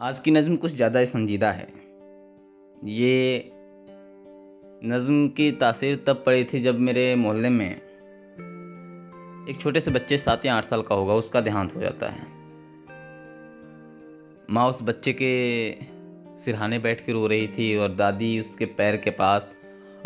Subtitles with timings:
[0.00, 1.66] आज की नज़म कुछ ज़्यादा संजीदा है।
[2.82, 3.50] ये
[4.84, 7.70] नज़म की तासीर तब पड़ी थी जब मेरे मोहल्ले में
[9.48, 12.26] एक छोटे से बच्चे सात या आठ साल का होगा, उसका देहांत हो जाता है।
[14.50, 15.32] माँ उस बच्चे के
[16.36, 19.54] सिरहाने बैठ के रो रही थी और दादी उसके पैर के पास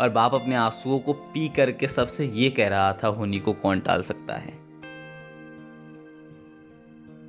[0.01, 3.79] और बाप अपने आंसुओं को पी करके सबसे ये कह रहा था, होनी को कौन
[3.79, 4.51] टाल सकता है?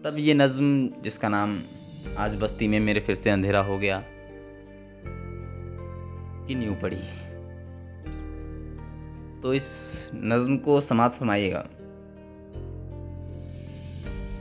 [0.04, 1.62] तब ये नज़म, जिसका नाम
[2.18, 4.04] आज बस्ती में मेरे फिर से अंधेरा हो गया।
[6.46, 6.96] कि न्यू पड़ी।
[9.40, 11.66] तो इस नज्म को समाप्त फरमाइएगा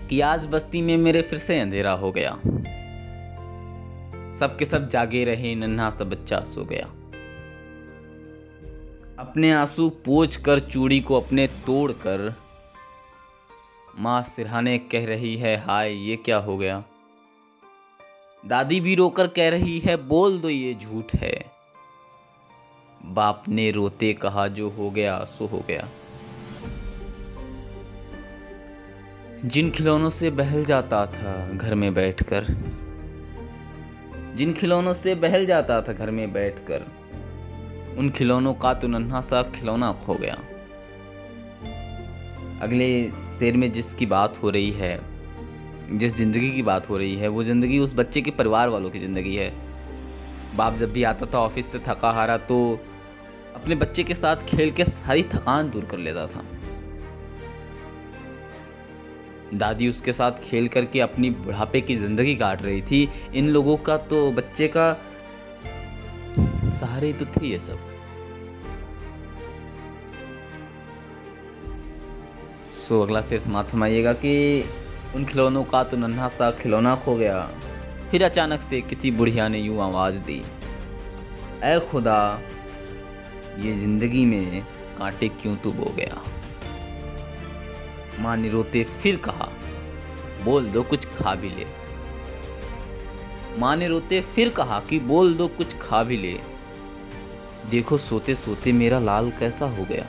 [0.08, 2.32] कि आज बस्ती में मेरे फिर से अंधेरा हो गया।
[4.36, 6.86] सब के सब जागे रहे, नन्हा सा बच्चा सो गया।
[9.20, 12.36] अपने आँसू पोछ कर चूड़ी को अपने तोड़ कर
[14.00, 16.84] माँ सिरहाने कह रही है, हाय, ये क्या हो गया?
[18.44, 21.46] दादी भी रोकर कह रही है, बोल दो, ये झूठ है।
[23.06, 25.88] बाप ने रोते कहा, जो हो गया, सो हो गया।
[29.46, 32.44] जिन खिलौनों से बहल जाता था घर में बैठकर,
[34.36, 36.86] जिन खिलौनों से बहल जाता था घर में बैठकर,
[37.98, 40.38] उन खिलौनों का तो नन्हा सा खिलौना खो गया।
[42.62, 45.13] अगले शेर में जिसकी बात हो रही है
[45.94, 49.00] जिस ज़िंदगी की बात हो रही है, वो ज़िंदगी उस बच्चे के परिवार वालों की
[49.00, 49.52] ज़िंदगी है।
[50.56, 52.58] बाप जब भी आता था ऑफ़िस से थका हारा तो
[53.56, 56.44] अपने बच्चे के साथ खेल के सारी थकान दूर कर लेता था।
[59.56, 63.98] दादी उसके साथ खेल करके अपनी बुढ़ापे की ज़िंदगी काट रही थी। इन लोगों का
[64.10, 64.94] तो बच्चे का
[66.72, 67.90] सहारे तो थे ये सब।
[72.80, 74.64] सो अगला शेर समाप्त फरमाइएगा कि
[75.16, 77.40] उन खिलौनों का तो नन्हा सा खिलौना खो गया।
[78.12, 80.42] फिर अचानक से किसी बुढ़िया ने यूँ आवाज़ दी,
[81.64, 82.42] ऐ खुदा,
[83.60, 84.64] ये ज़िंदगी में
[84.98, 86.22] कांटे क्यों तू बो गया?
[88.20, 89.50] माँ ने रोते फिर कहा,
[90.44, 91.66] बोल दो कुछ खा भी ले।
[93.60, 96.40] माँ ने रोते फिर कहा कि, बोल दो कुछ खा भी ले।
[97.70, 100.08] देखो सोते सोते मेरा लाल कैसा हो गया।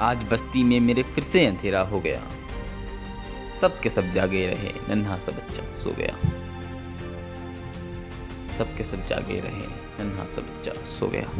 [0.00, 2.20] आज बस्ती में मेरे फिर से अंधेरा हो गया।
[3.60, 6.16] सब के सब जागे रहे, नन्हा सा बच्चा सो गया।
[8.58, 9.66] सब के सब जागे रहे,
[10.00, 11.30] नन्हा सा बच्चा सो गया।